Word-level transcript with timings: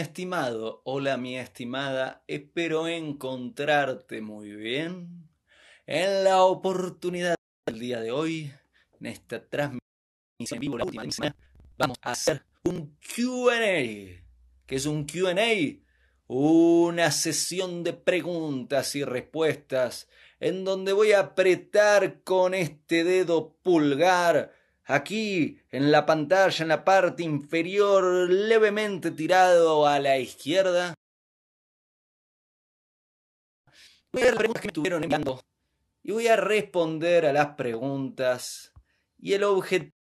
estimado, 0.00 0.80
hola 0.84 1.16
mi 1.18 1.36
estimada, 1.36 2.24
espero 2.26 2.88
encontrarte 2.88 4.22
muy 4.22 4.50
bien. 4.50 5.28
En 5.86 6.24
la 6.24 6.42
oportunidad 6.42 7.34
del 7.66 7.78
día 7.78 8.00
de 8.00 8.10
hoy, 8.10 8.52
en 8.98 9.06
esta 9.06 9.46
transmisión 9.46 9.80
en 10.38 10.58
vivo, 10.58 10.78
la 10.78 10.84
última 10.84 11.04
vamos 11.76 11.98
a 12.02 12.12
hacer 12.12 12.42
un 12.64 12.96
QA. 12.96 14.22
¿Qué 14.66 14.76
es 14.76 14.86
un 14.86 15.04
QA? 15.04 15.34
Una 16.26 17.10
sesión 17.10 17.84
de 17.84 17.92
preguntas 17.92 18.94
y 18.96 19.04
respuestas 19.04 20.08
en 20.38 20.64
donde 20.64 20.94
voy 20.94 21.12
a 21.12 21.20
apretar 21.20 22.22
con 22.22 22.54
este 22.54 23.04
dedo 23.04 23.54
pulgar 23.62 24.52
aquí 24.84 25.60
en 25.70 25.90
la 25.90 26.06
pantalla, 26.06 26.62
en 26.62 26.68
la 26.68 26.84
parte 26.84 27.22
inferior, 27.22 28.30
levemente 28.30 29.10
tirado 29.10 29.86
a 29.86 29.98
la 29.98 30.18
izquierda. 30.18 30.94
Voy 34.12 34.22
a 34.22 34.24
ver 34.24 34.34
las 34.34 34.38
preguntas 34.38 34.62
que 34.62 34.66
me 34.66 34.70
estuvieron 34.70 35.04
enviando 35.04 35.40
y 36.02 36.12
voy 36.12 36.28
a 36.28 36.36
responder 36.36 37.26
a 37.26 37.32
las 37.32 37.54
preguntas 37.54 38.72
y 39.18 39.34
el 39.34 39.44
objetivo 39.44 39.92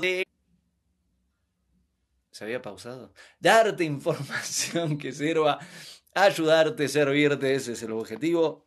de 0.00 0.24
se 2.30 2.42
había 2.42 2.60
pausado. 2.60 3.12
Darte 3.38 3.84
información 3.84 4.98
que 4.98 5.12
sirva 5.12 5.60
ayudarte, 6.14 6.88
servirte, 6.88 7.54
ese 7.54 7.72
es 7.72 7.82
el 7.82 7.92
objetivo. 7.92 8.66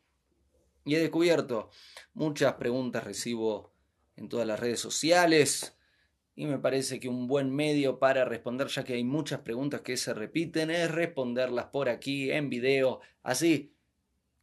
Y 0.85 0.95
he 0.95 0.99
descubierto 0.99 1.69
muchas 2.13 2.53
preguntas, 2.53 3.03
recibo 3.03 3.73
en 4.15 4.29
todas 4.29 4.47
las 4.47 4.59
redes 4.59 4.79
sociales 4.79 5.77
y 6.37 6.45
me 6.45 6.59
parece 6.59 6.99
que 6.99 7.09
un 7.09 7.27
buen 7.27 7.53
medio 7.53 7.97
para 7.97 8.23
responder, 8.23 8.67
ya 8.67 8.83
que 8.83 8.93
hay 8.93 9.03
muchas 9.03 9.39
preguntas 9.39 9.81
que 9.81 9.97
se 9.97 10.13
repiten, 10.13 10.69
es 10.69 10.91
responderlas 10.91 11.65
por 11.65 11.89
aquí 11.89 12.31
en 12.31 12.47
video. 12.47 13.01
Así, 13.23 13.73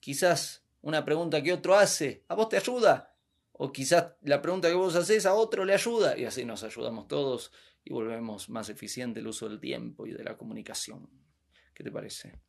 quizás 0.00 0.64
una 0.82 1.04
pregunta 1.04 1.40
que 1.40 1.52
otro 1.52 1.76
hace, 1.76 2.24
¿a 2.26 2.34
vos 2.34 2.48
te 2.48 2.56
ayuda? 2.56 3.14
O 3.52 3.70
quizás 3.70 4.14
la 4.22 4.42
pregunta 4.42 4.68
que 4.68 4.74
vos 4.74 4.96
haces 4.96 5.24
a 5.24 5.34
otro 5.34 5.64
le 5.64 5.72
ayuda 5.72 6.18
y 6.18 6.24
así 6.24 6.44
nos 6.44 6.64
ayudamos 6.64 7.06
todos 7.06 7.52
y 7.84 7.92
volvemos 7.92 8.50
más 8.50 8.68
eficiente 8.70 9.20
el 9.20 9.28
uso 9.28 9.48
del 9.48 9.60
tiempo 9.60 10.04
y 10.04 10.12
de 10.12 10.24
la 10.24 10.36
comunicación. 10.36 11.08
¿Qué 11.72 11.84
te 11.84 11.92
parece? 11.92 12.40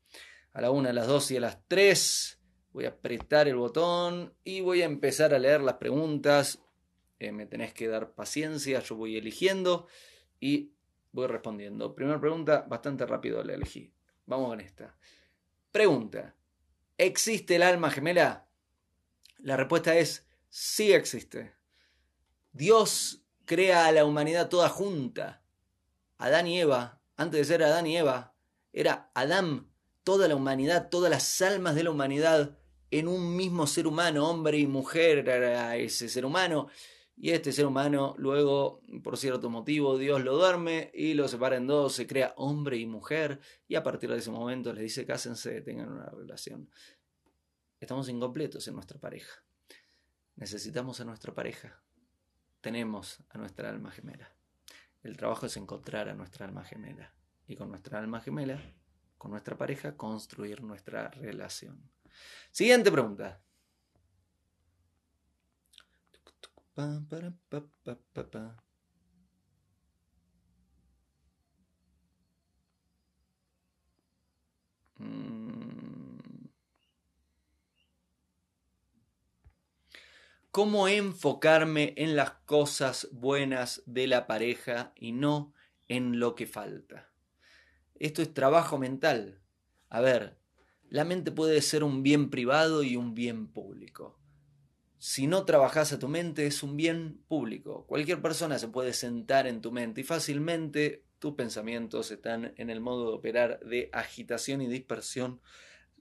A 0.56 0.62
la 0.62 0.72
1, 0.72 0.90
a 0.90 0.94
las 0.94 1.08
2 1.08 1.32
y 1.32 1.38
a 1.38 1.42
las 1.42 1.68
3. 1.68 2.40
Voy 2.72 2.86
a 2.86 2.90
apretar 2.90 3.50
el 3.50 3.58
botón 3.58 4.34
y 4.46 4.62
voy 4.62 4.82
a 4.82 4.86
empezar 4.86 5.34
a 5.34 5.40
leer 5.40 5.60
las 5.60 5.76
preguntas. 5.76 6.60
Eh, 7.20 7.34
me 7.34 7.46
tenés 7.46 7.74
que 7.74 7.90
dar 7.90 8.14
paciencia, 8.14 8.80
yo 8.80 8.96
voy 8.96 9.18
eligiendo 9.18 9.88
y 10.40 10.72
voy 11.12 11.28
respondiendo. 11.28 11.94
Primera 11.94 12.22
pregunta, 12.22 12.66
bastante 12.70 13.06
rápido 13.06 13.44
la 13.44 13.54
elegí. 13.54 13.94
Vamos 14.28 14.48
con 14.48 14.62
esta. 14.62 14.98
Pregunta, 15.74 16.36
¿existe 16.98 17.58
el 17.58 17.64
alma 17.64 17.92
gemela? 17.92 18.48
La 19.40 19.58
respuesta 19.58 19.98
es 19.98 20.26
sí 20.48 20.94
existe. 20.94 21.54
Dios 22.54 23.26
crea 23.44 23.88
a 23.88 23.92
la 23.92 24.06
humanidad 24.06 24.48
toda 24.48 24.70
junta. 24.70 25.44
Adán 26.18 26.48
y 26.48 26.62
Eva, 26.62 27.02
antes 27.18 27.40
de 27.40 27.44
ser 27.46 27.62
Adán 27.62 27.88
y 27.88 27.98
Eva, 27.98 28.34
era 28.72 29.12
Adán 29.14 29.75
toda 30.06 30.30
la 30.30 30.36
humanidad, 30.36 30.90
todas 30.90 31.10
las 31.10 31.42
almas 31.42 31.76
de 31.76 31.84
la 31.84 31.90
humanidad 31.90 32.58
en 32.92 33.08
un 33.10 33.36
mismo 33.36 33.68
ser 33.68 33.88
humano, 33.88 34.30
hombre 34.30 34.60
y 34.60 34.68
mujer 34.68 35.28
era 35.28 35.76
ese 35.76 36.08
ser 36.08 36.26
humano. 36.26 36.70
Y 37.18 37.32
este 37.32 37.52
ser 37.52 37.66
humano 37.66 38.14
luego, 38.18 38.82
por 39.04 39.18
cierto 39.18 39.50
motivo, 39.50 39.98
Dios 39.98 40.24
lo 40.24 40.36
duerme 40.36 40.92
y 40.94 41.16
lo 41.16 41.28
separa 41.28 41.58
en 41.58 41.66
dos, 41.66 41.94
se 41.94 42.06
crea 42.06 42.34
hombre 42.38 42.78
y 42.78 42.86
mujer 42.86 43.40
y 43.68 43.76
a 43.76 43.84
partir 43.84 44.10
de 44.12 44.18
ese 44.18 44.32
momento 44.32 44.74
les 44.74 44.84
dice 44.84 45.06
cásense, 45.06 45.62
tengan 45.62 45.92
una 45.92 46.06
relación. 46.06 46.70
Estamos 47.80 48.08
incompletos 48.08 48.68
en 48.68 48.76
nuestra 48.76 49.00
pareja. 49.00 49.44
Necesitamos 50.36 51.00
a 51.00 51.06
nuestra 51.06 51.34
pareja. 51.34 51.82
Tenemos 52.62 53.24
a 53.30 53.38
nuestra 53.38 53.70
alma 53.70 53.92
gemela. 53.92 54.36
El 55.02 55.18
trabajo 55.18 55.48
es 55.48 55.58
encontrar 55.58 56.10
a 56.10 56.14
nuestra 56.14 56.46
alma 56.46 56.64
gemela. 56.64 57.14
Y 57.48 57.56
con 57.56 57.70
nuestra 57.70 58.00
alma 58.00 58.22
gemela 58.22 58.62
con 59.18 59.32
nuestra 59.32 59.58
pareja, 59.58 59.96
construir 59.98 60.62
nuestra 60.62 61.10
relación. 61.10 61.90
Siguiente 62.52 62.92
pregunta. 62.92 63.42
¿Cómo 80.52 80.88
enfocarme 80.88 81.94
en 81.98 82.16
las 82.16 82.32
cosas 82.46 83.10
buenas 83.12 83.84
de 83.86 84.08
la 84.08 84.26
pareja 84.26 84.94
y 84.96 85.12
no 85.12 85.54
en 85.90 86.18
lo 86.20 86.34
que 86.34 86.48
falta? 86.48 87.15
Esto 87.96 88.22
es 88.22 88.34
trabajo 88.34 88.78
mental. 88.78 89.42
A 89.90 90.02
ver, 90.02 90.38
la 90.90 91.06
mente 91.06 91.32
puede 91.32 91.62
ser 91.62 91.84
un 91.84 92.04
bien 92.04 92.30
privado 92.30 92.84
y 92.84 92.96
un 92.96 93.16
bien 93.16 93.48
público. 93.48 94.20
Si 94.98 95.28
no 95.28 95.46
trabajas 95.46 95.94
a 95.94 96.00
tu 96.00 96.08
mente 96.08 96.48
es 96.48 96.64
un 96.64 96.76
bien 96.76 97.22
público. 97.28 97.86
Cualquier 97.86 98.22
persona 98.22 98.58
se 98.60 98.68
puede 98.68 98.94
sentar 98.94 99.48
en 99.48 99.62
tu 99.62 99.72
mente 99.72 100.02
y 100.02 100.04
fácilmente 100.04 101.06
tus 101.20 101.36
pensamientos 101.36 102.12
están 102.12 102.54
en 102.58 102.70
el 102.70 102.82
modo 102.82 103.10
de 103.10 103.18
operar 103.18 103.60
de 103.62 103.90
agitación 103.94 104.62
y 104.62 104.68
dispersión, 104.68 105.42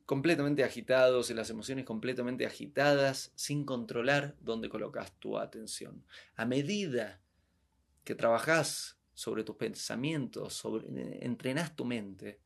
completamente 0.07 0.65
agitados 0.65 1.31
y 1.31 1.35
las 1.35 1.51
emociones 1.51 1.85
completamente 1.85 2.47
agitadas, 2.47 3.33
sin 3.35 3.65
controlar 3.65 4.37
dónde 4.41 4.69
colocas 4.69 5.13
tu 5.19 5.39
atención. 5.39 6.05
A 6.35 6.45
medida 6.45 7.21
que 8.05 8.15
trabajas 8.15 8.99
sobre 9.15 9.45
tus 9.45 9.57
pensamientos, 9.57 10.53
sobre, 10.55 10.87
entrenas 11.25 11.75
tu 11.75 11.85
mente, 11.85 12.41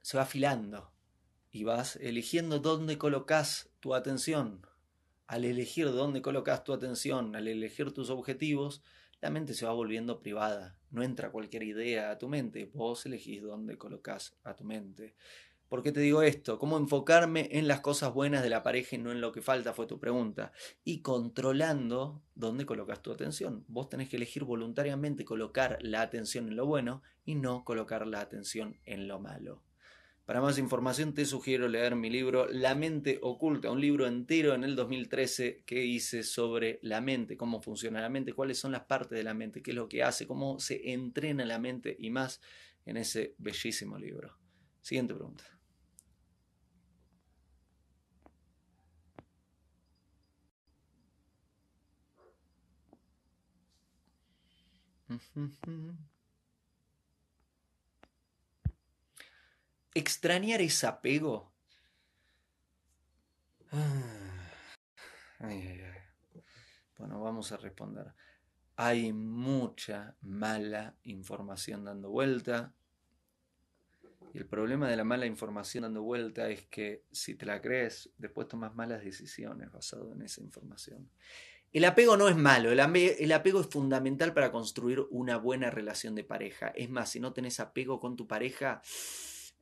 se 0.00 0.16
va 0.16 0.24
afilando 0.24 0.90
y 1.50 1.64
vas 1.64 1.96
eligiendo 1.96 2.58
dónde 2.58 2.98
colocas 2.98 3.70
tu 3.80 3.94
atención. 3.94 4.66
Al 5.26 5.44
elegir 5.44 5.86
dónde 5.92 6.20
colocas 6.20 6.64
tu 6.64 6.72
atención, 6.72 7.36
al 7.36 7.46
elegir 7.46 7.92
tus 7.92 8.10
objetivos, 8.10 8.82
la 9.20 9.30
mente 9.30 9.54
se 9.54 9.64
va 9.64 9.72
volviendo 9.72 10.20
privada. 10.20 10.76
No 10.90 11.02
entra 11.02 11.30
cualquier 11.30 11.62
idea 11.62 12.10
a 12.10 12.18
tu 12.18 12.28
mente, 12.28 12.70
vos 12.74 13.06
elegís 13.06 13.42
dónde 13.42 13.78
colocas 13.78 14.36
a 14.42 14.54
tu 14.56 14.64
mente. 14.64 15.14
¿Por 15.72 15.82
qué 15.82 15.90
te 15.90 16.00
digo 16.00 16.20
esto? 16.20 16.58
¿Cómo 16.58 16.76
enfocarme 16.76 17.48
en 17.50 17.66
las 17.66 17.80
cosas 17.80 18.12
buenas 18.12 18.42
de 18.42 18.50
la 18.50 18.62
pareja 18.62 18.94
y 18.94 18.98
no 18.98 19.10
en 19.10 19.22
lo 19.22 19.32
que 19.32 19.40
falta? 19.40 19.72
Fue 19.72 19.86
tu 19.86 19.98
pregunta. 19.98 20.52
Y 20.84 21.00
controlando 21.00 22.20
dónde 22.34 22.66
colocas 22.66 23.00
tu 23.00 23.10
atención. 23.10 23.64
Vos 23.68 23.88
tenés 23.88 24.10
que 24.10 24.16
elegir 24.16 24.44
voluntariamente 24.44 25.24
colocar 25.24 25.78
la 25.80 26.02
atención 26.02 26.48
en 26.48 26.56
lo 26.56 26.66
bueno 26.66 27.02
y 27.24 27.36
no 27.36 27.64
colocar 27.64 28.06
la 28.06 28.20
atención 28.20 28.76
en 28.84 29.08
lo 29.08 29.18
malo. 29.18 29.62
Para 30.26 30.42
más 30.42 30.58
información 30.58 31.14
te 31.14 31.24
sugiero 31.24 31.66
leer 31.68 31.96
mi 31.96 32.10
libro 32.10 32.48
La 32.50 32.74
mente 32.74 33.18
oculta, 33.22 33.70
un 33.70 33.80
libro 33.80 34.06
entero 34.06 34.52
en 34.52 34.64
el 34.64 34.76
2013 34.76 35.62
que 35.64 35.86
hice 35.86 36.22
sobre 36.22 36.80
la 36.82 37.00
mente, 37.00 37.38
cómo 37.38 37.62
funciona 37.62 38.02
la 38.02 38.10
mente, 38.10 38.34
cuáles 38.34 38.58
son 38.58 38.72
las 38.72 38.84
partes 38.84 39.16
de 39.16 39.24
la 39.24 39.32
mente, 39.32 39.62
qué 39.62 39.70
es 39.70 39.76
lo 39.76 39.88
que 39.88 40.02
hace, 40.02 40.26
cómo 40.26 40.60
se 40.60 40.92
entrena 40.92 41.46
la 41.46 41.58
mente 41.58 41.96
y 41.98 42.10
más 42.10 42.42
en 42.84 42.98
ese 42.98 43.34
bellísimo 43.38 43.96
libro. 43.96 44.36
Siguiente 44.82 45.14
pregunta. 45.14 45.44
Extrañar 59.94 60.60
ese 60.62 60.86
apego. 60.86 61.52
Ah, 63.70 64.22
bueno, 66.98 67.20
vamos 67.20 67.52
a 67.52 67.56
responder. 67.56 68.14
Hay 68.76 69.12
mucha 69.12 70.16
mala 70.22 70.96
información 71.02 71.84
dando 71.84 72.10
vuelta. 72.10 72.74
Y 74.32 74.38
el 74.38 74.46
problema 74.46 74.88
de 74.88 74.96
la 74.96 75.04
mala 75.04 75.26
información 75.26 75.82
dando 75.82 76.02
vuelta 76.02 76.48
es 76.48 76.66
que 76.66 77.04
si 77.10 77.34
te 77.34 77.44
la 77.44 77.60
crees, 77.60 78.10
después 78.16 78.48
tomas 78.48 78.74
malas 78.74 79.04
decisiones 79.04 79.70
basado 79.70 80.12
en 80.12 80.22
esa 80.22 80.40
información. 80.40 81.10
El 81.72 81.86
apego 81.86 82.18
no 82.18 82.28
es 82.28 82.36
malo, 82.36 82.70
el, 82.70 82.80
apego 83.32 83.60
es 83.60 83.66
fundamental 83.66 84.34
para 84.34 84.52
construir 84.52 85.06
una 85.08 85.38
buena 85.38 85.70
relación 85.70 86.14
de 86.14 86.22
pareja. 86.22 86.68
Es 86.76 86.90
más, 86.90 87.08
si 87.08 87.18
no 87.18 87.32
tenés 87.32 87.60
apego 87.60 87.98
con 87.98 88.14
tu 88.14 88.26
pareja, 88.26 88.82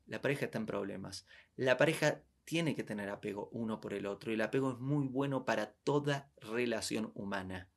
la 0.06 0.20
pareja 0.20 0.46
está 0.46 0.58
en 0.58 0.66
problemas. 0.66 1.24
La 1.54 1.76
pareja 1.76 2.24
tiene 2.44 2.74
que 2.74 2.82
tener 2.82 3.10
apego 3.10 3.48
uno 3.52 3.80
por 3.80 3.94
el 3.94 4.06
otro 4.06 4.32
y 4.32 4.34
el 4.34 4.40
apego 4.40 4.72
es 4.72 4.78
muy 4.80 5.06
bueno 5.06 5.44
para 5.44 5.72
toda 5.84 6.32
relación 6.40 7.12
humana. 7.14 7.68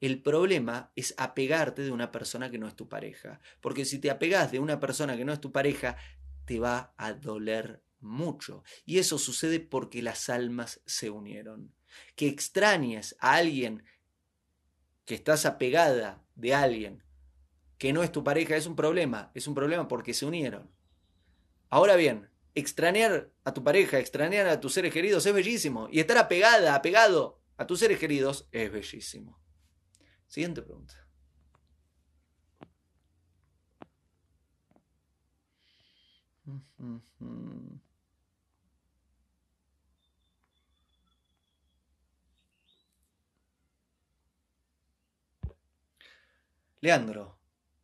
El 0.00 0.22
problema 0.22 0.90
es 0.96 1.14
apegarte 1.18 1.82
de 1.82 1.90
una 1.90 2.12
persona 2.12 2.50
que 2.50 2.58
no 2.58 2.68
es 2.68 2.76
tu 2.76 2.88
pareja. 2.88 3.40
Porque 3.60 3.84
si 3.84 3.98
te 3.98 4.10
apegas 4.10 4.50
de 4.50 4.58
una 4.58 4.80
persona 4.80 5.18
que 5.18 5.26
no 5.26 5.34
es 5.34 5.40
tu 5.40 5.52
pareja, 5.52 5.98
te 6.46 6.58
va 6.58 6.94
a 6.96 7.12
doler 7.12 7.82
mucho. 8.00 8.64
Y 8.86 8.98
eso 8.98 9.18
sucede 9.18 9.60
porque 9.60 10.00
las 10.00 10.30
almas 10.30 10.80
se 10.86 11.10
unieron. 11.10 11.74
Que 12.16 12.26
extrañes 12.28 13.16
a 13.20 13.34
alguien 13.34 13.84
que 15.04 15.14
estás 15.14 15.46
apegada 15.46 16.24
de 16.34 16.54
alguien 16.54 17.02
que 17.78 17.92
no 17.92 18.04
es 18.04 18.12
tu 18.12 18.22
pareja 18.22 18.56
es 18.56 18.66
un 18.66 18.76
problema. 18.76 19.32
Es 19.34 19.48
un 19.48 19.56
problema 19.56 19.88
porque 19.88 20.14
se 20.14 20.24
unieron. 20.24 20.70
Ahora 21.68 21.96
bien, 21.96 22.30
extrañar 22.54 23.32
a 23.42 23.54
tu 23.54 23.64
pareja, 23.64 23.98
extrañar 23.98 24.46
a 24.46 24.60
tus 24.60 24.74
seres 24.74 24.92
queridos 24.92 25.26
es 25.26 25.34
bellísimo. 25.34 25.88
Y 25.90 25.98
estar 25.98 26.16
apegada, 26.18 26.76
apegado 26.76 27.40
a 27.56 27.66
tus 27.66 27.80
seres 27.80 27.98
queridos 27.98 28.48
es 28.52 28.70
bellísimo. 28.70 29.40
Siguiente 30.28 30.62
pregunta. 30.62 30.94
Leandro, 46.82 47.38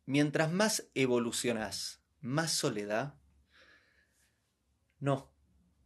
mientras 0.05 0.51
más 0.51 0.89
evolucionas, 0.93 2.03
más 2.19 2.51
soledad. 2.51 3.15
No, 4.99 5.31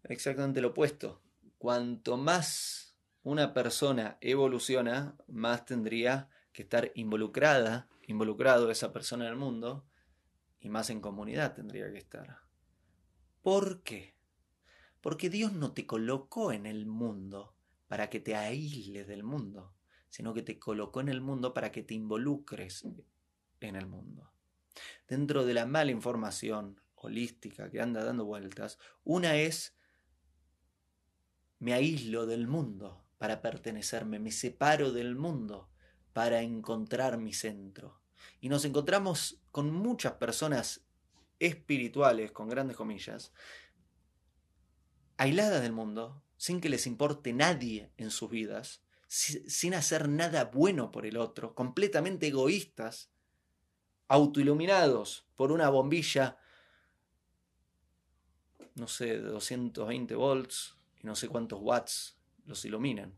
exactamente 0.02 0.62
lo 0.62 0.70
opuesto. 0.70 1.22
Cuanto 1.60 2.18
más 2.18 2.98
una 3.22 3.54
persona 3.54 4.18
evoluciona, 4.20 5.16
más 5.28 5.64
tendría 5.64 6.28
que 6.54 6.64
estar 6.64 6.92
involucrada, 6.96 7.88
involucrado 8.08 8.72
esa 8.72 8.92
persona 8.92 9.26
en 9.26 9.34
el 9.34 9.38
mundo, 9.38 9.86
y 10.60 10.70
más 10.70 10.90
en 10.90 11.00
comunidad 11.00 11.54
tendría 11.54 11.92
que 11.92 12.00
estar. 12.00 12.40
¿Por 13.44 13.84
qué? 13.84 14.16
Porque 15.02 15.30
Dios 15.30 15.54
no 15.54 15.74
te 15.74 15.86
colocó 15.86 16.52
en 16.52 16.66
el 16.66 16.88
mundo 16.88 17.56
para 17.88 18.10
que 18.10 18.20
te 18.20 18.36
aísles 18.36 19.06
del 19.06 19.22
mundo 19.22 19.76
sino 20.14 20.36
que 20.36 20.44
te 20.44 20.60
colocó 20.60 21.02
en 21.02 21.10
el 21.10 21.22
mundo 21.22 21.56
para 21.56 21.72
que 21.72 21.82
te 21.82 21.96
involucres 21.96 22.86
en 23.60 23.76
el 23.76 23.88
mundo. 23.88 24.32
Dentro 25.08 25.44
de 25.44 25.56
la 25.56 25.66
mala 25.66 25.90
información 25.90 26.80
holística 26.94 27.72
que 27.72 27.82
anda 27.82 28.04
dando 28.04 28.24
vueltas, 28.24 28.78
una 29.04 29.38
es 29.38 29.76
me 31.58 31.74
aíslo 31.74 32.28
del 32.28 32.46
mundo 32.46 33.04
para 33.18 33.42
pertenecerme, 33.42 34.20
me 34.20 34.32
separo 34.32 34.92
del 34.92 35.16
mundo 35.16 35.72
para 36.14 36.44
encontrar 36.44 37.18
mi 37.18 37.34
centro. 37.34 38.00
Y 38.40 38.50
nos 38.50 38.66
encontramos 38.66 39.42
con 39.50 39.72
muchas 39.74 40.14
personas 40.14 40.86
espirituales, 41.40 42.32
con 42.32 42.50
grandes 42.50 42.78
comillas, 42.78 43.34
aisladas 45.18 45.64
del 45.64 45.74
mundo, 45.74 46.22
sin 46.38 46.62
que 46.62 46.70
les 46.70 46.86
importe 46.86 47.34
nadie 47.34 47.92
en 47.98 48.12
sus 48.12 48.30
vidas, 48.30 48.83
sin 49.14 49.76
hacer 49.76 50.10
nada 50.10 50.46
bueno 50.46 50.92
por 50.92 51.06
el 51.06 51.18
otro, 51.18 51.54
completamente 51.54 52.28
egoístas, 52.28 53.12
autoiluminados 54.08 55.28
por 55.36 55.52
una 55.52 55.70
bombilla, 55.70 56.40
no 58.74 58.88
sé, 58.88 59.06
de 59.06 59.22
220 59.22 60.16
volts 60.16 60.78
y 61.00 61.06
no 61.06 61.16
sé 61.16 61.28
cuántos 61.28 61.60
watts 61.62 62.18
los 62.48 62.66
iluminan. 62.66 63.14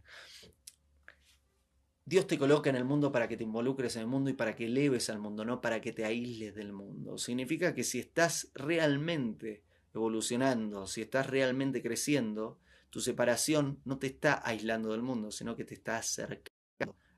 Dios 2.04 2.28
te 2.28 2.38
coloca 2.38 2.70
en 2.70 2.76
el 2.76 2.84
mundo 2.84 3.14
para 3.14 3.30
que 3.30 3.38
te 3.38 3.46
involucres 3.46 3.96
en 3.96 4.02
el 4.02 4.08
mundo 4.08 4.30
y 4.30 4.34
para 4.34 4.54
que 4.54 4.66
eleves 4.66 5.10
al 5.10 5.20
mundo, 5.20 5.46
no 5.46 5.62
para 5.62 5.80
que 5.80 5.94
te 5.94 6.04
aísles 6.04 6.56
del 6.56 6.74
mundo. 6.74 7.18
Significa 7.18 7.74
que 7.74 7.86
si 7.86 8.00
estás 8.00 8.52
realmente 8.54 9.64
evolucionando, 9.94 10.88
si 10.88 11.04
estás 11.04 11.28
realmente 11.28 11.82
creciendo, 11.82 12.60
tu 12.90 13.02
separación 13.02 13.82
no 13.86 13.98
te 13.98 14.08
está 14.08 14.42
aislando 14.46 14.92
del 14.92 15.02
mundo, 15.02 15.32
sino 15.32 15.56
que 15.56 15.66
te 15.66 15.74
está 15.74 15.98
acercando 15.98 16.56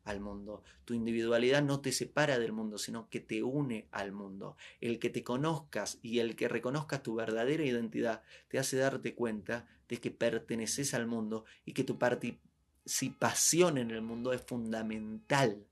al 0.07 0.19
mundo. 0.19 0.63
Tu 0.85 0.93
individualidad 0.93 1.61
no 1.61 1.81
te 1.81 1.91
separa 1.91 2.39
del 2.39 2.53
mundo, 2.53 2.77
sino 2.77 3.09
que 3.09 3.19
te 3.19 3.43
une 3.43 3.87
al 3.91 4.11
mundo. 4.11 4.55
El 4.81 4.99
que 4.99 5.09
te 5.09 5.23
conozcas 5.23 5.99
y 6.01 6.19
el 6.19 6.35
que 6.35 6.47
reconozcas 6.47 7.03
tu 7.03 7.15
verdadera 7.15 7.65
identidad 7.65 8.23
te 8.47 8.57
hace 8.57 8.77
darte 8.77 9.13
cuenta 9.13 9.67
de 9.89 9.97
que 9.97 10.11
perteneces 10.11 10.93
al 10.93 11.07
mundo 11.07 11.45
y 11.65 11.73
que 11.73 11.83
tu 11.83 11.97
participación 11.99 13.77
en 13.77 13.91
el 13.91 14.01
mundo 14.01 14.33
es 14.33 14.41
fundamental. 14.41 15.65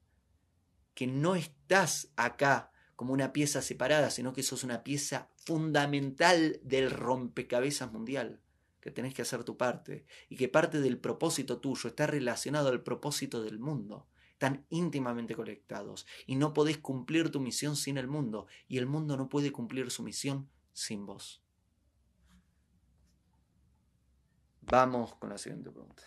Que 0.93 1.07
no 1.07 1.35
estás 1.35 2.09
acá 2.15 2.71
como 2.95 3.13
una 3.13 3.33
pieza 3.33 3.61
separada, 3.61 4.09
sino 4.09 4.33
que 4.33 4.43
sos 4.43 4.63
una 4.63 4.83
pieza 4.83 5.29
fundamental 5.35 6.59
del 6.63 6.91
rompecabezas 6.91 7.91
mundial 7.91 8.39
que 8.85 8.91
tenés 8.91 9.15
que 9.15 9.23
hacer 9.23 9.43
tu 9.43 9.57
parte 9.57 10.05
y 10.29 10.35
que 10.35 10.47
parte 10.47 10.79
del 10.79 10.99
propósito 10.99 11.59
tuyo 11.59 11.89
está 11.89 12.05
relacionado 12.05 12.69
al 12.69 12.83
propósito 12.83 13.41
del 13.41 13.57
mundo. 13.57 14.07
Están 14.33 14.67
íntimamente 14.69 15.33
conectados 15.33 16.05
y 16.27 16.35
no 16.35 16.53
podés 16.53 16.77
cumplir 16.77 17.31
tu 17.31 17.39
misión 17.39 17.77
sin 17.77 17.97
el 17.97 18.07
mundo 18.07 18.45
y 18.67 18.77
el 18.77 18.85
mundo 18.85 19.17
no 19.17 19.27
puede 19.27 19.51
cumplir 19.51 19.89
su 19.89 20.03
misión 20.03 20.51
sin 20.71 21.07
vos. 21.07 21.41
Vamos 24.61 25.15
con 25.15 25.31
la 25.31 25.39
siguiente 25.39 25.71
pregunta. 25.71 26.03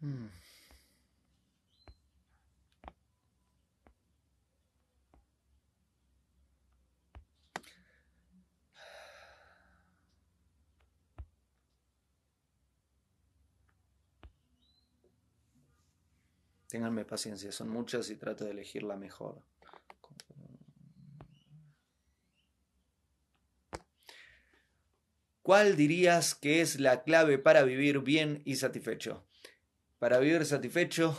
Hmm. 0.00 0.41
Ténganme 16.72 17.04
paciencia, 17.04 17.52
son 17.52 17.68
muchas 17.68 18.08
y 18.08 18.16
trato 18.16 18.46
de 18.46 18.52
elegir 18.52 18.82
la 18.82 18.96
mejor. 18.96 19.42
¿Cuál 25.42 25.76
dirías 25.76 26.34
que 26.34 26.62
es 26.62 26.80
la 26.80 27.02
clave 27.02 27.36
para 27.36 27.62
vivir 27.62 27.98
bien 27.98 28.40
y 28.46 28.56
satisfecho? 28.56 29.22
Para 29.98 30.18
vivir 30.18 30.46
satisfecho, 30.46 31.14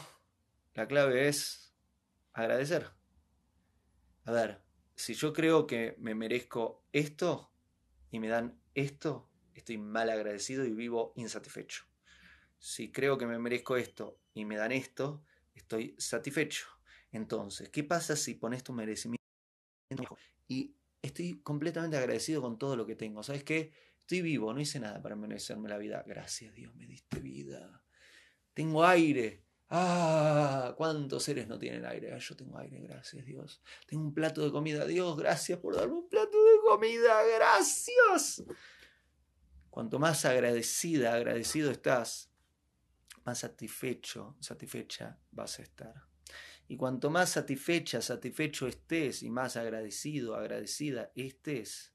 la 0.74 0.88
clave 0.88 1.28
es 1.28 1.76
agradecer. 2.34 2.90
A 4.26 4.32
ver, 4.32 4.60
si 4.96 5.14
yo 5.14 5.34
creo 5.34 5.68
que 5.68 5.94
me 6.00 6.16
merezco 6.16 6.84
esto 6.94 7.52
y 8.10 8.18
me 8.18 8.28
dan 8.28 8.60
esto, 8.74 9.30
estoy 9.54 9.78
mal 9.78 10.10
agradecido 10.10 10.66
y 10.66 10.74
vivo 10.74 11.14
insatisfecho. 11.16 11.84
Si 12.58 12.92
creo 12.92 13.20
que 13.20 13.28
me 13.28 13.38
merezco 13.38 13.78
esto 13.78 14.18
y 14.34 14.46
me 14.46 14.56
dan 14.56 14.72
esto, 14.72 15.24
estoy 15.54 15.96
satisfecho. 15.98 16.66
Entonces, 17.12 17.70
¿qué 17.70 17.84
pasa 17.84 18.16
si 18.16 18.36
pones 18.36 18.64
tu 18.64 18.74
merecimiento? 18.74 19.24
Y 20.48 20.76
estoy 21.02 21.42
completamente 21.42 21.98
agradecido 21.98 22.42
con 22.42 22.58
todo 22.58 22.76
lo 22.76 22.86
que 22.86 22.96
tengo. 22.96 23.22
¿Sabes 23.24 23.44
qué? 23.44 23.72
Estoy 24.02 24.22
vivo, 24.22 24.54
no 24.54 24.60
hice 24.60 24.80
nada 24.80 25.02
para 25.02 25.16
merecerme 25.16 25.70
la 25.70 25.78
vida. 25.78 26.04
Gracias 26.06 26.54
Dios, 26.54 26.76
me 26.76 26.88
diste 26.88 27.20
vida. 27.20 27.84
Tengo 28.54 28.84
aire. 28.84 29.46
Ah, 29.70 30.74
¿cuántos 30.78 31.24
seres 31.24 31.48
no 31.48 31.58
tienen 31.58 31.86
aire? 31.86 32.14
Ah, 32.14 32.18
yo 32.18 32.36
tengo 32.36 32.58
aire, 32.58 32.80
gracias 32.82 33.26
Dios. 33.26 33.62
Tengo 33.88 34.04
un 34.04 34.14
plato 34.14 34.44
de 34.44 34.52
comida. 34.52 34.86
Dios, 34.86 35.18
gracias 35.18 35.60
por 35.60 35.76
darme 35.76 35.96
un 35.96 36.10
plato 36.10 36.38
de 36.44 36.60
comida. 36.68 37.24
Gracias. 37.36 38.44
Cuanto 39.70 39.98
más 40.00 40.26
agradecida, 40.26 41.14
agradecido 41.14 41.72
estás, 41.72 42.33
más 43.26 43.40
satisfecho, 43.40 44.36
satisfecha 44.40 45.18
vas 45.32 45.60
a 45.60 45.64
estar. 45.64 45.94
Y 46.68 46.78
cuanto 46.78 47.10
más 47.10 47.30
satisfecha, 47.30 48.02
satisfecho 48.02 48.68
estés 48.68 49.24
y 49.24 49.30
más 49.30 49.58
agradecido, 49.58 50.36
agradecida 50.36 51.12
estés, 51.16 51.94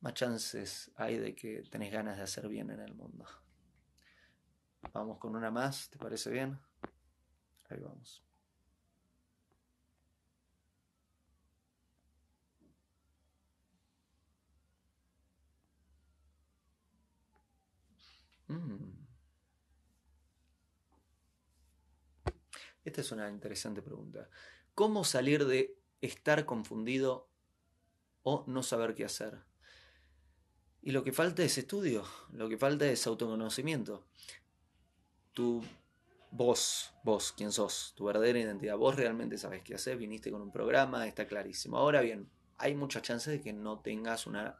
más 0.00 0.14
chances 0.14 0.92
hay 0.96 1.18
de 1.18 1.34
que 1.34 1.62
tenés 1.70 1.92
ganas 1.92 2.16
de 2.16 2.22
hacer 2.22 2.48
bien 2.48 2.70
en 2.70 2.80
el 2.80 2.94
mundo. 2.94 3.24
Vamos 4.92 5.18
con 5.18 5.34
una 5.34 5.50
más, 5.50 5.90
¿te 5.90 5.98
parece 5.98 6.30
bien? 6.30 6.58
Ahí 7.68 7.80
vamos. 7.80 8.22
Esta 22.86 23.00
es 23.00 23.10
una 23.10 23.28
interesante 23.28 23.82
pregunta. 23.82 24.30
¿Cómo 24.72 25.02
salir 25.02 25.44
de 25.44 25.76
estar 26.00 26.46
confundido 26.46 27.28
o 28.22 28.44
no 28.46 28.62
saber 28.62 28.94
qué 28.94 29.04
hacer? 29.04 29.40
Y 30.82 30.92
lo 30.92 31.02
que 31.02 31.12
falta 31.12 31.42
es 31.42 31.58
estudio, 31.58 32.04
lo 32.30 32.48
que 32.48 32.56
falta 32.56 32.86
es 32.86 33.04
autoconocimiento. 33.08 34.06
Tu 35.32 35.64
vos, 36.30 36.92
vos, 37.02 37.32
quién 37.36 37.50
sos, 37.50 37.92
tu 37.96 38.04
verdadera 38.04 38.38
identidad. 38.38 38.76
Vos 38.76 38.94
realmente 38.94 39.36
sabes 39.36 39.64
qué 39.64 39.74
hacer, 39.74 39.96
viniste 39.96 40.30
con 40.30 40.40
un 40.40 40.52
programa, 40.52 41.08
está 41.08 41.26
clarísimo. 41.26 41.78
Ahora 41.78 42.02
bien, 42.02 42.30
hay 42.56 42.76
muchas 42.76 43.02
chances 43.02 43.32
de 43.32 43.40
que 43.40 43.52
no 43.52 43.80
tengas 43.80 44.28
una 44.28 44.56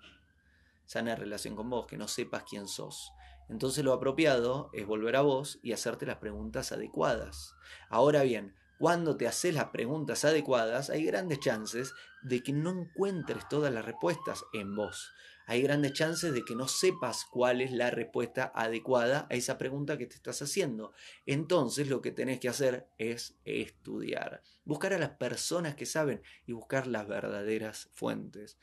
sana 0.87 1.15
relación 1.15 1.57
con 1.57 1.69
vos, 1.69 1.87
que 1.87 1.97
no 1.97 2.09
sepas 2.09 2.45
quién 2.49 2.67
sos. 2.69 3.13
Entonces 3.49 3.85
lo 3.85 3.93
apropiado 3.93 4.71
es 4.73 4.87
volver 4.87 5.17
a 5.17 5.21
vos 5.21 5.59
y 5.63 5.73
hacerte 5.73 6.07
las 6.07 6.17
preguntas 6.17 6.73
adecuadas. 6.73 7.55
Ahora 7.91 8.23
bien, 8.23 8.55
cuando 8.79 9.17
te 9.17 9.27
haces 9.27 9.55
las 9.55 9.71
preguntas 9.71 10.25
adecuadas, 10.25 10.91
hay 10.91 11.05
grandes 11.05 11.41
chances 11.41 11.95
de 12.23 12.43
que 12.43 12.53
no 12.53 12.71
encuentres 12.71 13.49
todas 13.49 13.73
las 13.73 13.85
respuestas 13.85 14.45
en 14.53 14.75
vos. 14.75 15.15
Hay 15.47 15.63
grandes 15.63 15.93
chances 15.93 16.35
de 16.35 16.45
que 16.45 16.57
no 16.57 16.67
sepas 16.67 17.25
cuál 17.25 17.61
es 17.61 17.71
la 17.71 17.91
respuesta 17.91 18.51
adecuada 18.55 19.29
a 19.31 19.35
esa 19.35 19.57
pregunta 19.59 19.97
que 19.97 20.07
te 20.07 20.17
estás 20.17 20.43
haciendo. 20.43 20.93
Entonces 21.25 21.89
lo 21.89 22.03
que 22.03 22.11
tenés 22.11 22.41
que 22.41 22.49
hacer 22.49 22.89
es 22.99 23.39
estudiar. 23.45 24.43
Buscar 24.65 24.93
a 24.93 24.99
las 24.99 25.11
personas 25.11 25.77
que 25.77 25.87
saben 25.87 26.21
y 26.47 26.53
buscar 26.53 26.89
las 26.89 27.07
verdaderas 27.07 27.91
fuentes 27.95 28.59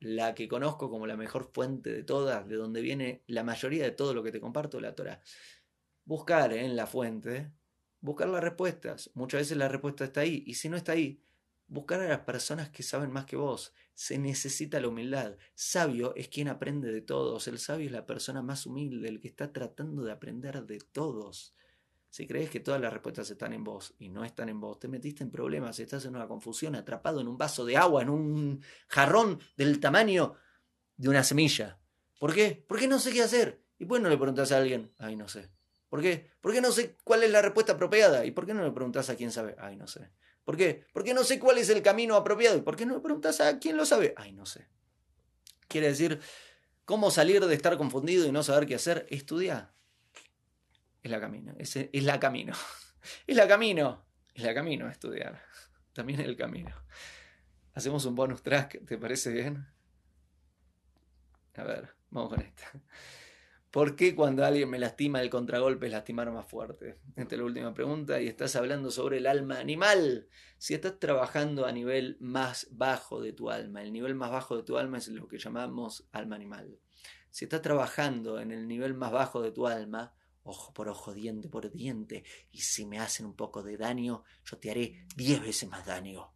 la 0.00 0.34
que 0.34 0.48
conozco 0.48 0.90
como 0.90 1.06
la 1.06 1.16
mejor 1.16 1.50
fuente 1.52 1.92
de 1.92 2.02
todas, 2.02 2.48
de 2.48 2.56
donde 2.56 2.80
viene 2.80 3.22
la 3.26 3.44
mayoría 3.44 3.84
de 3.84 3.90
todo 3.90 4.14
lo 4.14 4.22
que 4.22 4.32
te 4.32 4.40
comparto, 4.40 4.80
la 4.80 4.94
Torah. 4.94 5.20
Buscar 6.04 6.52
en 6.52 6.76
la 6.76 6.86
fuente, 6.86 7.52
buscar 8.00 8.28
las 8.28 8.42
respuestas. 8.42 9.10
Muchas 9.14 9.40
veces 9.40 9.56
la 9.56 9.68
respuesta 9.68 10.04
está 10.04 10.20
ahí, 10.20 10.44
y 10.46 10.54
si 10.54 10.68
no 10.68 10.76
está 10.76 10.92
ahí, 10.92 11.22
buscar 11.66 12.00
a 12.00 12.08
las 12.08 12.20
personas 12.20 12.70
que 12.70 12.82
saben 12.82 13.10
más 13.10 13.26
que 13.26 13.36
vos. 13.36 13.74
Se 13.94 14.18
necesita 14.18 14.80
la 14.80 14.88
humildad. 14.88 15.36
Sabio 15.54 16.14
es 16.14 16.28
quien 16.28 16.48
aprende 16.48 16.90
de 16.92 17.02
todos. 17.02 17.48
El 17.48 17.58
sabio 17.58 17.86
es 17.86 17.92
la 17.92 18.06
persona 18.06 18.42
más 18.42 18.66
humilde, 18.66 19.08
el 19.08 19.20
que 19.20 19.28
está 19.28 19.52
tratando 19.52 20.02
de 20.04 20.12
aprender 20.12 20.64
de 20.64 20.78
todos. 20.78 21.54
Si 22.10 22.26
crees 22.26 22.48
que 22.50 22.60
todas 22.60 22.80
las 22.80 22.92
respuestas 22.92 23.30
están 23.30 23.52
en 23.52 23.64
vos 23.64 23.94
y 23.98 24.08
no 24.08 24.24
están 24.24 24.48
en 24.48 24.60
vos, 24.60 24.78
te 24.78 24.88
metiste 24.88 25.22
en 25.22 25.30
problemas, 25.30 25.78
estás 25.78 26.04
en 26.06 26.16
una 26.16 26.26
confusión, 26.26 26.74
atrapado 26.74 27.20
en 27.20 27.28
un 27.28 27.36
vaso 27.36 27.64
de 27.64 27.76
agua, 27.76 28.02
en 28.02 28.08
un 28.08 28.62
jarrón 28.88 29.40
del 29.56 29.78
tamaño 29.78 30.34
de 30.96 31.08
una 31.08 31.22
semilla. 31.22 31.78
¿Por 32.18 32.34
qué? 32.34 32.64
Porque 32.66 32.88
no 32.88 32.98
sé 32.98 33.12
qué 33.12 33.22
hacer. 33.22 33.62
¿Y 33.78 33.84
por 33.84 33.98
qué 33.98 34.02
no 34.02 34.08
le 34.08 34.16
preguntas 34.16 34.50
a 34.52 34.58
alguien? 34.58 34.92
Ay, 34.98 35.16
no 35.16 35.28
sé. 35.28 35.50
¿Por 35.88 36.02
qué? 36.02 36.30
Porque 36.40 36.60
no 36.60 36.72
sé 36.72 36.96
cuál 37.04 37.22
es 37.22 37.30
la 37.30 37.42
respuesta 37.42 37.72
apropiada. 37.72 38.24
¿Y 38.24 38.32
por 38.32 38.46
qué 38.46 38.54
no 38.54 38.64
le 38.64 38.72
preguntas 38.72 39.08
a 39.10 39.16
quién 39.16 39.30
sabe? 39.30 39.54
Ay, 39.58 39.76
no 39.76 39.86
sé. 39.86 40.10
¿Por 40.44 40.56
qué? 40.56 40.86
Porque 40.92 41.14
no 41.14 41.24
sé 41.24 41.38
cuál 41.38 41.58
es 41.58 41.68
el 41.68 41.82
camino 41.82 42.16
apropiado. 42.16 42.56
¿Y 42.56 42.62
por 42.62 42.74
qué 42.76 42.86
no 42.86 42.94
le 42.94 43.00
preguntas 43.00 43.40
a 43.40 43.58
quién 43.58 43.76
lo 43.76 43.86
sabe? 43.86 44.14
Ay, 44.16 44.32
no 44.32 44.46
sé. 44.46 44.66
Quiere 45.68 45.88
decir, 45.88 46.20
¿cómo 46.84 47.10
salir 47.10 47.44
de 47.44 47.54
estar 47.54 47.76
confundido 47.76 48.26
y 48.26 48.32
no 48.32 48.42
saber 48.42 48.66
qué 48.66 48.74
hacer? 48.74 49.06
Estudia. 49.10 49.74
Es 51.02 51.10
la 51.10 51.20
camino, 51.20 51.54
es, 51.58 51.76
es 51.76 52.04
la 52.04 52.18
camino. 52.18 52.54
Es 53.26 53.36
la 53.36 53.46
camino. 53.46 54.04
Es 54.34 54.42
la 54.42 54.52
camino 54.52 54.86
a 54.86 54.90
estudiar. 54.90 55.40
También 55.92 56.20
es 56.20 56.26
el 56.26 56.36
camino. 56.36 56.74
Hacemos 57.74 58.04
un 58.04 58.16
bonus 58.16 58.42
track, 58.42 58.84
¿te 58.84 58.98
parece 58.98 59.32
bien? 59.32 59.66
A 61.56 61.62
ver, 61.62 61.94
vamos 62.10 62.30
con 62.30 62.40
esta. 62.40 62.70
¿Por 63.70 63.96
qué 63.96 64.14
cuando 64.14 64.44
alguien 64.44 64.70
me 64.70 64.78
lastima 64.78 65.20
el 65.20 65.28
contragolpe 65.28 65.86
es 65.86 65.92
lastimar 65.92 66.30
más 66.32 66.46
fuerte? 66.46 66.98
Esta 67.16 67.34
es 67.34 67.38
la 67.38 67.44
última 67.44 67.74
pregunta 67.74 68.20
y 68.20 68.26
estás 68.26 68.56
hablando 68.56 68.90
sobre 68.90 69.18
el 69.18 69.26
alma 69.26 69.58
animal. 69.58 70.28
Si 70.56 70.72
estás 70.72 70.98
trabajando 70.98 71.66
a 71.66 71.72
nivel 71.72 72.16
más 72.18 72.68
bajo 72.70 73.20
de 73.20 73.32
tu 73.32 73.50
alma, 73.50 73.82
el 73.82 73.92
nivel 73.92 74.14
más 74.14 74.30
bajo 74.30 74.56
de 74.56 74.62
tu 74.62 74.78
alma 74.78 74.98
es 74.98 75.08
lo 75.08 75.28
que 75.28 75.38
llamamos 75.38 76.08
alma 76.12 76.36
animal. 76.36 76.80
Si 77.30 77.44
estás 77.44 77.60
trabajando 77.60 78.40
en 78.40 78.52
el 78.52 78.66
nivel 78.66 78.94
más 78.94 79.12
bajo 79.12 79.42
de 79.42 79.52
tu 79.52 79.66
alma, 79.66 80.14
ojo 80.48 80.72
por 80.72 80.88
ojo, 80.88 81.14
diente 81.14 81.48
por 81.48 81.70
diente, 81.70 82.24
y 82.50 82.60
si 82.60 82.86
me 82.86 82.98
hacen 82.98 83.26
un 83.26 83.34
poco 83.34 83.62
de 83.62 83.76
daño, 83.76 84.24
yo 84.44 84.58
te 84.58 84.70
haré 84.70 85.06
diez 85.14 85.40
veces 85.40 85.68
más 85.68 85.86
daño. 85.86 86.32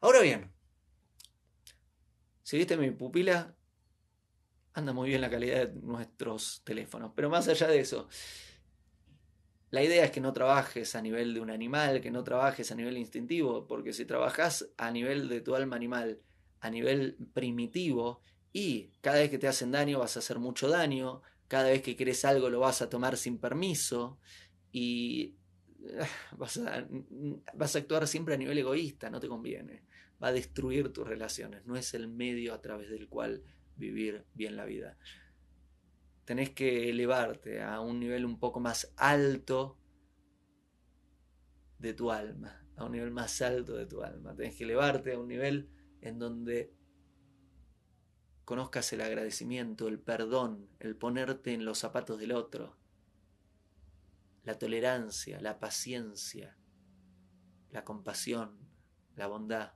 Ahora 0.00 0.20
bien, 0.20 0.52
si 2.42 2.56
viste 2.56 2.76
mi 2.76 2.90
pupila, 2.92 3.56
anda 4.74 4.92
muy 4.92 5.08
bien 5.08 5.20
la 5.20 5.30
calidad 5.30 5.68
de 5.68 5.80
nuestros 5.80 6.62
teléfonos, 6.64 7.12
pero 7.16 7.28
más 7.28 7.48
allá 7.48 7.66
de 7.66 7.80
eso, 7.80 8.08
la 9.70 9.82
idea 9.82 10.04
es 10.04 10.10
que 10.10 10.20
no 10.20 10.32
trabajes 10.32 10.94
a 10.94 11.02
nivel 11.02 11.34
de 11.34 11.40
un 11.40 11.50
animal, 11.50 12.00
que 12.00 12.10
no 12.10 12.24
trabajes 12.24 12.70
a 12.70 12.74
nivel 12.74 12.96
instintivo, 12.96 13.66
porque 13.66 13.92
si 13.92 14.06
trabajas 14.06 14.70
a 14.78 14.90
nivel 14.90 15.28
de 15.28 15.40
tu 15.40 15.54
alma 15.54 15.76
animal, 15.76 16.22
a 16.60 16.70
nivel 16.70 17.16
primitivo, 17.34 18.22
y 18.52 18.90
cada 19.00 19.18
vez 19.18 19.30
que 19.30 19.38
te 19.38 19.48
hacen 19.48 19.72
daño 19.72 19.98
vas 19.98 20.16
a 20.16 20.20
hacer 20.20 20.38
mucho 20.38 20.68
daño, 20.68 21.22
cada 21.48 21.70
vez 21.70 21.82
que 21.82 21.96
querés 21.96 22.24
algo 22.24 22.50
lo 22.50 22.60
vas 22.60 22.82
a 22.82 22.90
tomar 22.90 23.16
sin 23.16 23.38
permiso 23.38 24.18
y 24.72 25.36
vas 26.36 26.58
a, 26.58 26.86
vas 27.54 27.74
a 27.74 27.78
actuar 27.78 28.06
siempre 28.06 28.34
a 28.34 28.38
nivel 28.38 28.58
egoísta, 28.58 29.10
no 29.10 29.20
te 29.20 29.28
conviene. 29.28 29.84
Va 30.22 30.28
a 30.28 30.32
destruir 30.32 30.92
tus 30.92 31.06
relaciones, 31.06 31.64
no 31.66 31.76
es 31.76 31.94
el 31.94 32.08
medio 32.08 32.52
a 32.52 32.60
través 32.60 32.90
del 32.90 33.08
cual 33.08 33.44
vivir 33.76 34.24
bien 34.34 34.56
la 34.56 34.64
vida. 34.64 34.98
Tenés 36.24 36.50
que 36.50 36.90
elevarte 36.90 37.62
a 37.62 37.80
un 37.80 38.00
nivel 38.00 38.24
un 38.24 38.38
poco 38.38 38.60
más 38.60 38.92
alto 38.96 39.78
de 41.78 41.94
tu 41.94 42.10
alma, 42.10 42.66
a 42.76 42.84
un 42.84 42.92
nivel 42.92 43.12
más 43.12 43.40
alto 43.40 43.76
de 43.76 43.86
tu 43.86 44.02
alma. 44.02 44.34
Tenés 44.34 44.56
que 44.56 44.64
elevarte 44.64 45.12
a 45.12 45.18
un 45.18 45.28
nivel 45.28 45.70
en 46.00 46.18
donde 46.18 46.74
conozcas 48.48 48.90
el 48.94 49.02
agradecimiento, 49.02 49.88
el 49.88 49.98
perdón, 49.98 50.70
el 50.80 50.96
ponerte 50.96 51.52
en 51.52 51.66
los 51.66 51.80
zapatos 51.80 52.18
del 52.18 52.32
otro, 52.32 52.78
la 54.42 54.58
tolerancia, 54.58 55.38
la 55.42 55.60
paciencia, 55.60 56.56
la 57.68 57.84
compasión, 57.84 58.56
la 59.16 59.26
bondad 59.26 59.74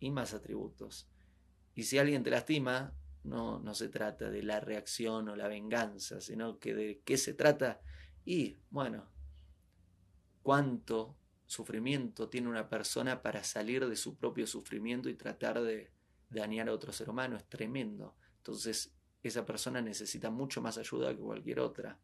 y 0.00 0.10
más 0.10 0.34
atributos. 0.34 1.08
Y 1.76 1.84
si 1.84 1.98
alguien 1.98 2.24
te 2.24 2.30
lastima, 2.30 2.92
no, 3.22 3.60
no 3.60 3.76
se 3.76 3.88
trata 3.88 4.28
de 4.28 4.42
la 4.42 4.58
reacción 4.58 5.28
o 5.28 5.36
la 5.36 5.46
venganza, 5.46 6.20
sino 6.20 6.58
que 6.58 6.74
de 6.74 7.00
qué 7.04 7.16
se 7.16 7.32
trata 7.32 7.80
y, 8.24 8.56
bueno, 8.70 9.08
cuánto 10.42 11.16
sufrimiento 11.46 12.28
tiene 12.28 12.48
una 12.48 12.68
persona 12.68 13.22
para 13.22 13.44
salir 13.44 13.88
de 13.88 13.94
su 13.94 14.16
propio 14.16 14.48
sufrimiento 14.48 15.08
y 15.08 15.14
tratar 15.14 15.62
de 15.62 15.96
dañar 16.28 16.68
a 16.68 16.72
otro 16.72 16.92
ser 16.92 17.08
humano, 17.10 17.36
es 17.36 17.48
tremendo. 17.48 18.16
Entonces, 18.38 18.94
esa 19.22 19.44
persona 19.44 19.80
necesita 19.80 20.30
mucho 20.30 20.60
más 20.62 20.78
ayuda 20.78 21.14
que 21.14 21.20
cualquier 21.20 21.60
otra. 21.60 21.98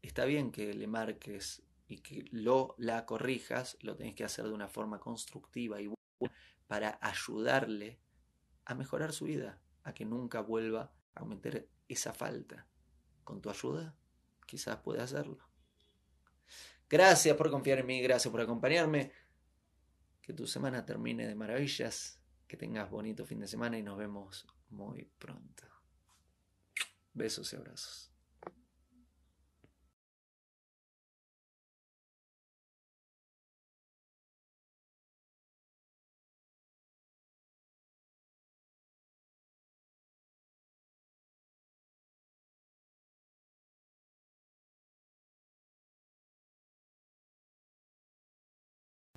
Está 0.00 0.24
bien 0.24 0.50
que 0.50 0.74
le 0.74 0.86
marques 0.86 1.62
y 1.86 1.98
que 1.98 2.24
lo 2.30 2.74
la 2.78 3.06
corrijas, 3.06 3.76
lo 3.82 3.96
tenés 3.96 4.14
que 4.14 4.24
hacer 4.24 4.46
de 4.46 4.52
una 4.52 4.68
forma 4.68 4.98
constructiva 4.98 5.80
y 5.80 5.86
buena 5.86 6.34
para 6.66 6.98
ayudarle 7.02 8.00
a 8.64 8.74
mejorar 8.74 9.12
su 9.12 9.26
vida, 9.26 9.60
a 9.84 9.92
que 9.92 10.04
nunca 10.04 10.40
vuelva 10.40 10.92
a 11.14 11.20
cometer 11.20 11.68
esa 11.88 12.12
falta. 12.12 12.66
Con 13.24 13.40
tu 13.40 13.50
ayuda, 13.50 13.94
quizás 14.46 14.78
pueda 14.78 15.04
hacerlo. 15.04 15.38
Gracias 16.88 17.36
por 17.36 17.50
confiar 17.50 17.78
en 17.78 17.86
mí, 17.86 18.00
gracias 18.00 18.30
por 18.30 18.40
acompañarme. 18.40 19.12
Que 20.22 20.32
tu 20.32 20.46
semana 20.46 20.86
termine 20.86 21.26
de 21.26 21.34
maravillas. 21.34 22.18
Que 22.48 22.56
tengas 22.56 22.90
bonito 22.90 23.26
fin 23.26 23.40
de 23.40 23.48
semana 23.48 23.78
y 23.78 23.82
nos 23.82 23.98
vemos 23.98 24.46
muy 24.70 25.04
pronto. 25.18 25.64
Besos 27.12 27.52
y 27.52 27.56
abrazos. 27.56 28.11